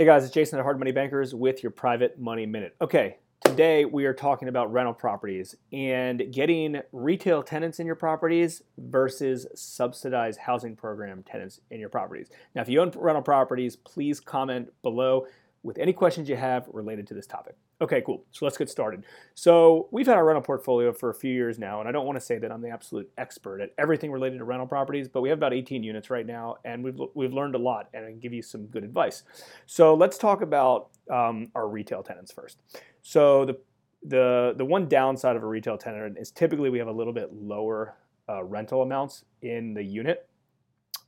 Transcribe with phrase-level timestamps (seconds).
[0.00, 2.74] Hey guys, it's Jason at Hard Money Bankers with your Private Money Minute.
[2.80, 8.62] Okay, today we are talking about rental properties and getting retail tenants in your properties
[8.78, 12.30] versus subsidized housing program tenants in your properties.
[12.54, 15.26] Now, if you own rental properties, please comment below
[15.62, 17.54] with any questions you have related to this topic.
[17.82, 18.24] Okay, cool.
[18.30, 19.04] So let's get started.
[19.34, 22.16] So we've had our rental portfolio for a few years now, and I don't want
[22.16, 25.28] to say that I'm the absolute expert at everything related to rental properties, but we
[25.28, 28.20] have about 18 units right now, and we've we've learned a lot, and I can
[28.20, 29.22] give you some good advice.
[29.66, 32.58] So let's talk about um, our retail tenants first.
[33.02, 33.58] So the
[34.02, 37.34] the the one downside of a retail tenant is typically we have a little bit
[37.34, 37.96] lower
[38.28, 40.26] uh, rental amounts in the unit,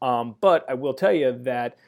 [0.03, 1.78] um, but I will tell you that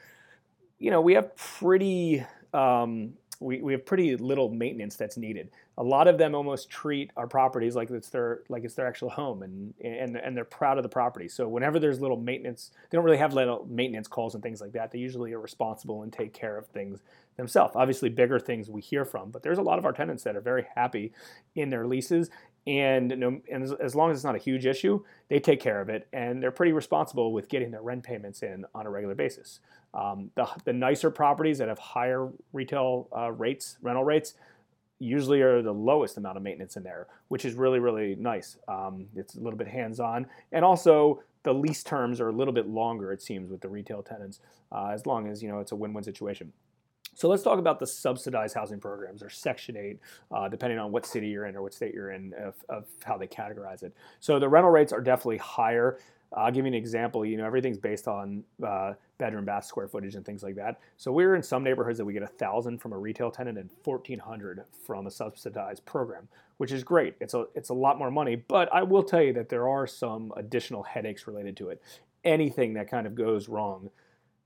[0.78, 5.50] you know we have pretty um, we, we have pretty little maintenance that's needed.
[5.76, 9.10] A lot of them almost treat our properties like it's their like it's their actual
[9.10, 11.28] home, and and and they're proud of the property.
[11.28, 14.72] So whenever there's little maintenance, they don't really have little maintenance calls and things like
[14.72, 14.92] that.
[14.92, 17.02] They usually are responsible and take care of things
[17.36, 17.74] themselves.
[17.74, 20.40] Obviously, bigger things we hear from, but there's a lot of our tenants that are
[20.40, 21.12] very happy
[21.57, 22.30] in their leases
[22.66, 25.88] and, and as, as, long as it's not a huge issue, they take care of
[25.88, 29.60] it, and they're pretty responsible with getting their rent payments in on a regular basis.
[29.93, 34.35] Um, the, the nicer properties that have higher retail uh, rates, rental rates,
[34.98, 38.57] usually are the lowest amount of maintenance in there, which is really, really nice.
[38.66, 42.66] Um, it's a little bit hands-on, and also the lease terms are a little bit
[42.66, 44.40] longer, it seems, with the retail tenants,
[44.73, 46.52] uh, as long as you know it's a win-win situation.
[47.15, 49.98] So let's talk about the subsidized housing programs or Section 8,
[50.32, 53.16] uh, depending on what city you're in or what state you're in, of, of, how
[53.16, 53.95] they categorize it.
[54.20, 55.98] So the rental rates are definitely higher.
[56.37, 57.24] I'll give you an example.
[57.24, 60.80] You know, everything's based on uh, bedroom, bath square footage, and things like that.
[60.96, 63.70] So we're in some neighborhoods that we get a thousand from a retail tenant and
[63.85, 67.15] fourteen hundred from a subsidized program, which is great.
[67.20, 69.87] It's a it's a lot more money, but I will tell you that there are
[69.87, 71.81] some additional headaches related to it.
[72.25, 73.91] Anything that kind of goes wrong,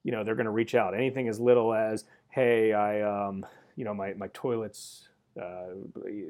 [0.05, 0.95] you know, they're going to reach out.
[0.95, 3.45] Anything as little as hey, I, um,
[3.77, 5.09] you know, my, my toilets
[5.41, 5.75] uh,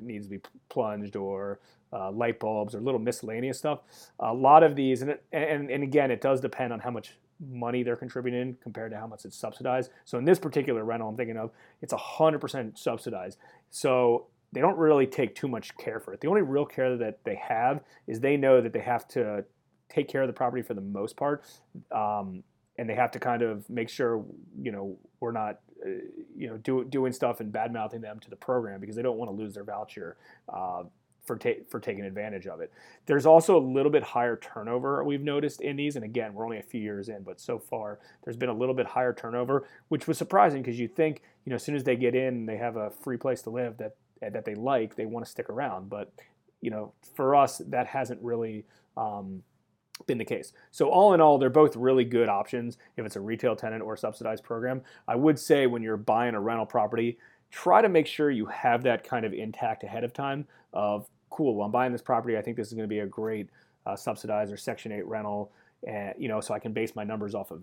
[0.03, 1.61] needs to be plunged or
[1.93, 3.81] uh, light bulbs or little miscellaneous stuff.
[4.21, 7.83] A lot of these, and, and, and again, it does depend on how much money
[7.83, 9.91] they're contributing compared to how much it's subsidized.
[10.05, 11.51] So in this particular rental I'm thinking of,
[11.83, 13.39] it's 100% subsidized.
[13.71, 16.21] So they don't really take too much care for it.
[16.21, 19.45] The only real care that they have is they know that they have to
[19.89, 21.45] take care of the property for the most part.
[21.93, 22.43] Um,
[22.79, 24.25] and they have to kind of make sure,
[24.63, 25.91] you know, we're not uh,
[26.37, 29.17] you know, do, doing stuff and bad mouthing them to the program because they don't
[29.17, 30.17] want to lose their voucher
[30.49, 30.83] uh,
[31.25, 32.73] for ta- for taking advantage of it.
[33.07, 36.59] There's also a little bit higher turnover we've noticed in these, and again, we're only
[36.59, 40.09] a few years in, but so far there's been a little bit higher turnover, which
[40.09, 42.77] was surprising because you think, you know, as soon as they get in, they have
[42.77, 45.89] a free place to live that that they like, they want to stick around.
[45.89, 46.13] But
[46.61, 48.65] you know, for us, that hasn't really
[48.97, 49.45] um,
[50.07, 50.53] been the case.
[50.71, 53.97] So all in all, they're both really good options if it's a retail tenant or
[53.97, 54.83] subsidized program.
[55.07, 57.19] I would say when you're buying a rental property,
[57.51, 61.55] try to make sure you have that kind of intact ahead of time of cool,
[61.55, 63.49] well, I'm buying this property, I think this is going to be a great
[63.87, 65.51] uh, subsidized or section 8 rental
[65.87, 67.63] and you know so I can base my numbers off of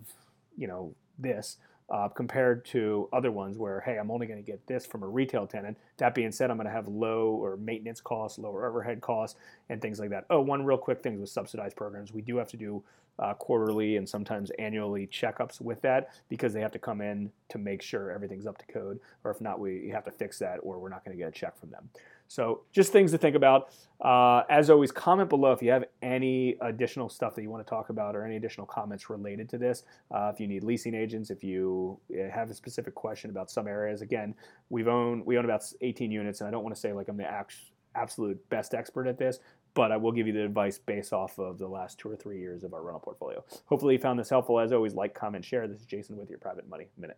[0.56, 1.58] you know this
[1.88, 5.08] uh, compared to other ones where, hey, I'm only going to get this from a
[5.08, 5.78] retail tenant.
[5.98, 9.38] That being said, I'm going to have low or maintenance costs, lower overhead costs,
[9.68, 10.26] and things like that.
[10.30, 12.82] Oh, one real quick thing with subsidized programs, we do have to do
[13.18, 17.58] uh, quarterly and sometimes annually checkups with that because they have to come in to
[17.58, 20.78] make sure everything's up to code, or if not, we have to fix that, or
[20.78, 21.88] we're not going to get a check from them.
[22.28, 23.70] So just things to think about.
[24.00, 27.68] Uh, as always, comment below if you have any additional stuff that you want to
[27.68, 29.84] talk about or any additional comments related to this.
[30.14, 33.66] Uh, if you need leasing agents, if you uh, have a specific question about some
[33.66, 34.34] areas, again,
[34.68, 37.16] we've owned we own about 18 units, and I don't want to say like I'm
[37.16, 37.46] the
[37.94, 39.38] absolute best expert at this,
[39.72, 42.38] but I will give you the advice based off of the last two or three
[42.38, 43.44] years of our rental portfolio.
[43.66, 44.60] Hopefully, you found this helpful.
[44.60, 45.66] As always, like, comment, share.
[45.66, 47.14] This is Jason with your Private Money Minute.